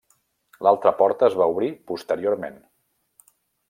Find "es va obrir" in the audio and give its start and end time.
1.29-1.71